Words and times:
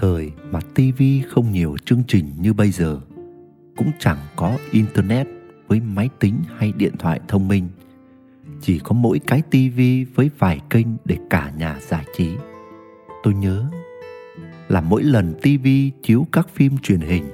thời 0.00 0.32
mà 0.50 0.60
tivi 0.74 1.22
không 1.22 1.52
nhiều 1.52 1.76
chương 1.84 2.02
trình 2.08 2.26
như 2.40 2.52
bây 2.52 2.70
giờ, 2.70 3.00
cũng 3.76 3.90
chẳng 3.98 4.18
có 4.36 4.58
internet 4.70 5.26
với 5.66 5.80
máy 5.80 6.08
tính 6.18 6.34
hay 6.56 6.72
điện 6.72 6.96
thoại 6.98 7.20
thông 7.28 7.48
minh. 7.48 7.68
Chỉ 8.60 8.78
có 8.78 8.92
mỗi 8.92 9.18
cái 9.18 9.42
tivi 9.50 10.04
với 10.04 10.30
vài 10.38 10.60
kênh 10.70 10.86
để 11.04 11.16
cả 11.30 11.52
nhà 11.58 11.78
giải 11.80 12.04
trí. 12.16 12.30
Tôi 13.22 13.34
nhớ 13.34 13.66
là 14.68 14.80
mỗi 14.80 15.02
lần 15.02 15.34
tivi 15.42 15.90
chiếu 16.02 16.26
các 16.32 16.48
phim 16.48 16.78
truyền 16.78 17.00
hình, 17.00 17.24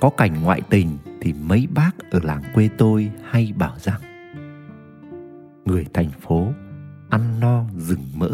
có 0.00 0.10
cảnh 0.10 0.42
ngoại 0.42 0.60
tình 0.70 0.98
thì 1.20 1.32
mấy 1.32 1.66
bác 1.74 1.90
ở 2.10 2.20
làng 2.22 2.42
quê 2.54 2.68
tôi 2.78 3.10
hay 3.30 3.52
bảo 3.56 3.76
rằng, 3.78 4.00
người 5.64 5.86
thành 5.94 6.10
phố 6.20 6.52
ăn 7.10 7.40
no, 7.40 7.64
rừng 7.76 8.04
mỡ 8.14 8.25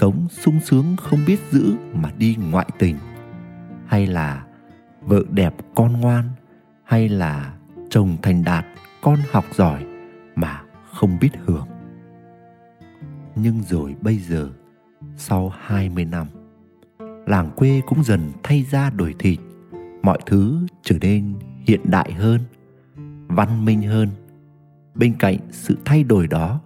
sống 0.00 0.26
sung 0.30 0.60
sướng 0.60 0.96
không 0.96 1.18
biết 1.26 1.40
giữ 1.50 1.74
mà 1.94 2.10
đi 2.18 2.36
ngoại 2.50 2.66
tình. 2.78 2.96
Hay 3.86 4.06
là 4.06 4.44
vợ 5.00 5.22
đẹp 5.30 5.54
con 5.74 6.00
ngoan, 6.00 6.24
hay 6.84 7.08
là 7.08 7.54
chồng 7.90 8.16
thành 8.22 8.44
đạt 8.44 8.66
con 9.02 9.18
học 9.30 9.44
giỏi 9.54 9.86
mà 10.34 10.62
không 10.92 11.18
biết 11.20 11.30
hưởng. 11.44 11.66
Nhưng 13.34 13.62
rồi 13.62 13.94
bây 14.00 14.16
giờ, 14.16 14.50
sau 15.16 15.52
20 15.60 16.04
năm, 16.04 16.26
làng 17.26 17.50
quê 17.56 17.80
cũng 17.86 18.04
dần 18.04 18.20
thay 18.42 18.62
ra 18.70 18.90
đổi 18.90 19.14
thịt. 19.18 19.38
Mọi 20.02 20.18
thứ 20.26 20.66
trở 20.82 20.96
nên 21.00 21.34
hiện 21.66 21.80
đại 21.84 22.12
hơn, 22.12 22.40
văn 23.28 23.64
minh 23.64 23.82
hơn. 23.82 24.08
Bên 24.94 25.14
cạnh 25.18 25.38
sự 25.50 25.78
thay 25.84 26.04
đổi 26.04 26.26
đó, 26.26 26.60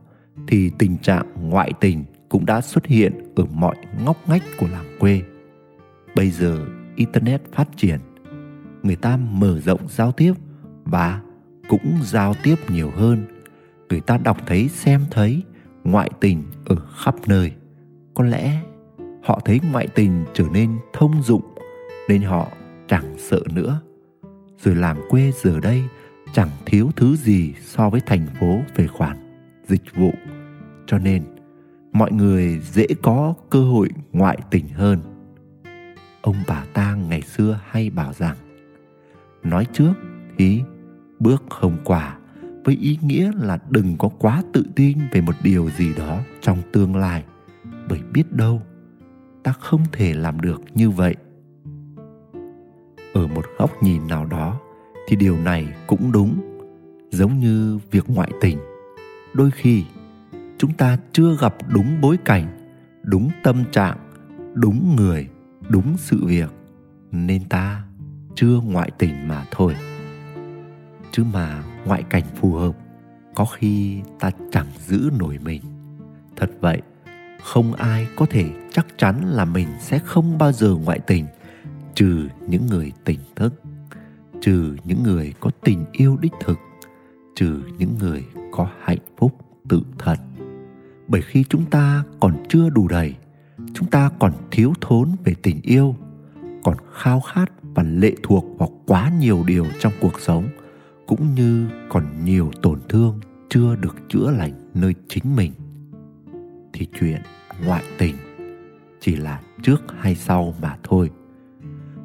thì 0.49 0.71
tình 0.79 0.99
trạng 0.99 1.51
ngoại 1.51 1.73
tình 1.81 2.05
cũng 2.35 2.47
đã 2.47 2.61
xuất 2.61 2.87
hiện 2.87 3.13
ở 3.37 3.45
mọi 3.53 3.77
ngóc 4.05 4.29
ngách 4.29 4.43
của 4.59 4.67
làng 4.73 4.97
quê. 4.99 5.23
Bây 6.17 6.31
giờ 6.31 6.67
internet 6.97 7.43
phát 7.53 7.69
triển, 7.77 8.01
người 8.83 8.97
ta 8.97 9.17
mở 9.17 9.61
rộng 9.61 9.81
giao 9.89 10.13
tiếp 10.13 10.35
và 10.85 11.21
cũng 11.69 11.99
giao 12.03 12.35
tiếp 12.43 12.55
nhiều 12.69 12.91
hơn. 12.97 13.25
Người 13.89 14.01
ta 14.01 14.19
đọc 14.19 14.37
thấy, 14.47 14.69
xem 14.69 15.05
thấy 15.11 15.43
ngoại 15.85 16.11
tình 16.21 16.43
ở 16.65 16.77
khắp 16.97 17.15
nơi. 17.27 17.53
Có 18.15 18.25
lẽ 18.25 18.63
họ 19.23 19.41
thấy 19.45 19.61
ngoại 19.73 19.89
tình 19.95 20.25
trở 20.35 20.45
nên 20.53 20.79
thông 20.93 21.23
dụng 21.23 21.55
nên 22.09 22.23
họ 22.23 22.49
chẳng 22.89 23.15
sợ 23.19 23.41
nữa. 23.53 23.81
Rồi 24.59 24.75
làng 24.75 25.01
quê 25.09 25.31
giờ 25.43 25.61
đây 25.61 25.83
chẳng 26.33 26.51
thiếu 26.67 26.91
thứ 26.97 27.17
gì 27.17 27.55
so 27.61 27.91
với 27.91 28.01
thành 28.01 28.27
phố 28.41 28.61
về 28.77 28.87
khoản 28.87 29.17
dịch 29.69 29.95
vụ. 29.95 30.13
Cho 30.87 30.99
nên 30.99 31.23
mọi 31.95 32.13
người 32.13 32.61
dễ 32.73 32.87
có 33.03 33.35
cơ 33.51 33.61
hội 33.65 33.89
ngoại 34.13 34.39
tình 34.51 34.69
hơn. 34.69 34.99
Ông 36.23 36.37
bà 36.49 36.65
ta 36.73 36.95
ngày 36.95 37.23
xưa 37.23 37.61
hay 37.67 37.91
bảo 37.91 38.13
rằng, 38.13 38.37
nói 39.43 39.67
trước 39.73 39.93
thì 40.39 40.63
bước 41.21 41.43
không 41.51 41.77
quả 41.85 42.19
với 42.65 42.77
ý 42.77 42.99
nghĩa 43.03 43.31
là 43.35 43.59
đừng 43.71 43.97
có 43.99 44.09
quá 44.19 44.43
tự 44.53 44.65
tin 44.77 44.99
về 45.13 45.21
một 45.21 45.35
điều 45.43 45.71
gì 45.71 45.95
đó 45.95 46.21
trong 46.41 46.59
tương 46.73 46.97
lai, 46.97 47.25
bởi 47.89 48.01
biết 48.13 48.33
đâu 48.33 48.63
ta 49.43 49.53
không 49.53 49.81
thể 49.93 50.15
làm 50.15 50.41
được 50.41 50.63
như 50.75 50.91
vậy. 50.91 51.17
Ở 53.15 53.27
một 53.27 53.45
góc 53.59 53.83
nhìn 53.83 54.07
nào 54.09 54.27
đó 54.27 54.61
thì 55.09 55.17
điều 55.17 55.37
này 55.37 55.69
cũng 55.87 56.13
đúng, 56.13 56.35
giống 57.11 57.39
như 57.39 57.79
việc 57.91 58.05
ngoại 58.09 58.31
tình. 58.41 58.59
Đôi 59.35 59.51
khi 59.51 59.85
chúng 60.65 60.75
ta 60.75 60.99
chưa 61.13 61.37
gặp 61.37 61.57
đúng 61.69 62.01
bối 62.01 62.17
cảnh, 62.25 62.59
đúng 63.03 63.31
tâm 63.43 63.65
trạng, 63.73 63.97
đúng 64.55 64.97
người, 64.97 65.29
đúng 65.69 65.97
sự 65.97 66.25
việc. 66.27 66.51
Nên 67.13 67.45
ta 67.45 67.85
chưa 68.35 68.61
ngoại 68.65 68.91
tình 68.99 69.29
mà 69.29 69.45
thôi. 69.51 69.75
Chứ 71.13 71.25
mà 71.33 71.63
ngoại 71.85 72.03
cảnh 72.03 72.23
phù 72.35 72.53
hợp, 72.53 72.77
có 73.35 73.45
khi 73.45 74.01
ta 74.21 74.31
chẳng 74.53 74.67
giữ 74.87 75.11
nổi 75.19 75.39
mình. 75.45 75.63
Thật 76.37 76.51
vậy, 76.61 76.83
không 77.43 77.73
ai 77.73 78.07
có 78.17 78.27
thể 78.31 78.51
chắc 78.73 78.87
chắn 78.99 79.25
là 79.25 79.45
mình 79.45 79.69
sẽ 79.81 79.99
không 79.99 80.39
bao 80.39 80.53
giờ 80.53 80.75
ngoại 80.85 80.99
tình, 80.99 81.27
trừ 81.95 82.29
những 82.49 82.67
người 82.67 82.93
tỉnh 83.05 83.21
thức, 83.37 83.63
trừ 84.41 84.77
những 84.85 85.03
người 85.03 85.35
có 85.41 85.51
tình 85.65 85.85
yêu 85.93 86.19
đích 86.21 86.35
thực, 86.41 86.59
trừ 87.35 87.63
những 87.79 87.95
người 87.99 88.25
có 88.53 88.69
hạnh 88.83 89.03
phúc 89.17 89.39
tự 89.69 89.83
thật 89.99 90.17
bởi 91.09 91.23
khi 91.23 91.45
chúng 91.49 91.65
ta 91.65 92.05
còn 92.21 92.37
chưa 92.49 92.69
đủ 92.71 92.89
đầy, 92.89 93.15
chúng 93.75 93.91
ta 93.91 94.11
còn 94.19 94.33
thiếu 94.51 94.73
thốn 94.81 95.09
về 95.25 95.35
tình 95.43 95.61
yêu, 95.63 95.97
còn 96.65 96.77
khao 96.93 97.21
khát 97.21 97.53
và 97.75 97.83
lệ 97.83 98.13
thuộc 98.23 98.45
vào 98.59 98.71
quá 98.87 99.13
nhiều 99.21 99.45
điều 99.47 99.67
trong 99.81 99.93
cuộc 100.01 100.21
sống, 100.21 100.49
cũng 101.07 101.35
như 101.35 101.69
còn 101.89 102.25
nhiều 102.25 102.51
tổn 102.63 102.79
thương 102.89 103.21
chưa 103.49 103.77
được 103.77 103.97
chữa 104.09 104.31
lành 104.31 104.53
nơi 104.75 104.95
chính 105.09 105.37
mình. 105.37 105.53
Thì 106.73 106.87
chuyện 107.01 107.23
ngoại 107.67 107.83
tình 107.99 108.15
chỉ 109.01 109.17
là 109.17 109.41
trước 109.63 109.83
hay 109.99 110.15
sau 110.15 110.55
mà 110.63 110.77
thôi. 110.83 111.11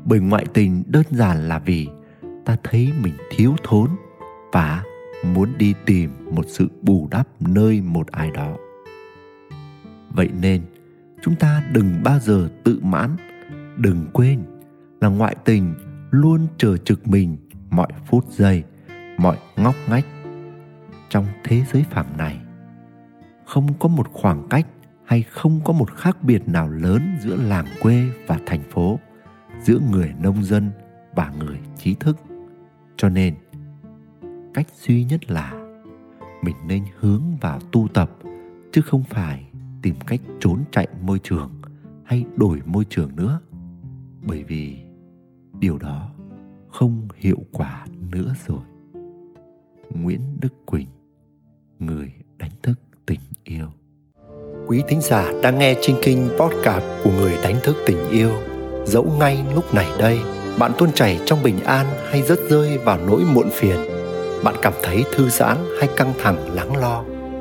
Bởi 0.06 0.20
ngoại 0.20 0.46
tình 0.54 0.84
đơn 0.88 1.04
giản 1.10 1.48
là 1.48 1.60
vì 1.60 1.88
ta 2.46 2.58
thấy 2.64 2.90
mình 3.04 3.14
thiếu 3.36 3.56
thốn 3.64 3.90
và 4.52 4.84
muốn 5.34 5.50
đi 5.58 5.74
tìm 5.86 6.12
một 6.32 6.46
sự 6.48 6.68
bù 6.82 7.08
đắp 7.12 7.28
nơi 7.42 7.82
một 7.82 8.08
ai 8.08 8.32
đó 8.32 8.58
vậy 10.10 10.30
nên, 10.42 10.62
chúng 11.22 11.36
ta 11.36 11.64
đừng 11.74 12.04
bao 12.04 12.20
giờ 12.20 12.50
tự 12.64 12.80
mãn, 12.84 13.16
đừng 13.78 14.06
quên 14.14 14.44
là 15.02 15.08
ngoại 15.08 15.36
tình 15.46 15.74
luôn 16.12 16.48
chờ 16.58 16.78
trực 16.78 17.08
mình 17.08 17.38
mọi 17.70 17.88
phút 18.08 18.26
giây, 18.30 18.64
mọi 19.18 19.38
ngóc 19.56 19.76
ngách 19.90 20.06
trong 21.10 21.26
thế 21.44 21.64
giới 21.74 21.86
phẳng 21.90 22.18
này. 22.18 22.40
Không 23.46 23.74
có 23.80 23.90
một 23.90 24.08
khoảng 24.14 24.48
cách 24.50 24.68
hay 25.06 25.24
không 25.24 25.60
có 25.66 25.74
một 25.74 25.92
khác 25.96 26.24
biệt 26.24 26.48
nào 26.48 26.70
lớn 26.70 27.18
giữa 27.22 27.36
làng 27.36 27.66
quê 27.82 28.06
và 28.28 28.40
thành 28.46 28.64
phố, 28.72 29.00
giữa 29.62 29.80
người 29.92 30.14
nông 30.20 30.44
dân 30.44 30.72
và 31.16 31.34
người 31.40 31.60
trí 31.78 31.94
thức. 31.94 32.18
Cho 32.98 33.10
nên, 33.10 33.36
cách 34.54 34.68
duy 34.74 35.04
nhất 35.04 35.32
là 35.32 35.54
mình 36.44 36.56
nên 36.68 36.84
hướng 37.00 37.22
vào 37.42 37.60
tu 37.72 37.88
tập 37.94 38.12
chứ 38.72 38.82
không 38.82 39.04
phải 39.04 39.49
tìm 39.82 39.96
cách 40.08 40.20
trốn 40.40 40.64
chạy 40.72 40.88
môi 41.02 41.20
trường 41.20 41.52
hay 42.06 42.26
đổi 42.36 42.60
môi 42.66 42.86
trường 42.90 43.16
nữa. 43.16 43.40
Bởi 44.28 44.44
vì 44.44 44.78
điều 45.60 45.78
đó 45.78 46.10
không 46.70 47.08
hiệu 47.16 47.38
quả 47.52 47.86
nữa 48.12 48.34
rồi. 48.48 48.62
Nguyễn 49.90 50.22
đức 50.42 50.66
quỳnh, 50.66 50.88
người 51.80 52.14
đánh 52.38 52.52
thức 52.64 52.80
tình 53.06 53.20
yêu. 53.44 53.68
Quý 54.68 54.84
thính 54.88 55.02
giả 55.02 55.32
đang 55.44 55.60
nghe 55.60 55.76
trên 55.82 55.96
kinh 56.02 56.30
podcast 56.40 56.84
của 57.04 57.12
người 57.12 57.34
đánh 57.44 57.56
thức 57.64 57.76
tình 57.86 58.10
yêu, 58.10 58.32
Dẫu 58.86 59.06
ngay 59.20 59.46
lúc 59.56 59.74
này 59.74 59.88
đây, 60.00 60.20
Bạn 60.60 60.72
tuôn 60.78 60.92
chảy 60.92 61.20
trong 61.26 61.44
bình 61.44 61.60
an 61.60 61.86
hay 62.10 62.22
rớt 62.22 62.40
rơi 62.50 62.78
vào 62.78 62.98
nỗi 63.08 63.24
muộn 63.34 63.50
phiền. 63.52 63.78
Bạn 64.44 64.56
cảm 64.62 64.74
thấy 64.84 65.04
thư 65.12 65.30
giãn 65.30 65.58
hay 65.80 65.90
căng 65.98 66.14
thẳng, 66.20 66.56
lắng 66.56 66.78
lo? 66.78 67.04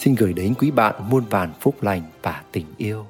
xin 0.00 0.14
gửi 0.14 0.32
đến 0.32 0.54
quý 0.58 0.70
bạn 0.70 0.94
muôn 1.10 1.24
vàn 1.30 1.52
phúc 1.60 1.82
lành 1.82 2.02
và 2.22 2.42
tình 2.52 2.66
yêu. 2.76 3.06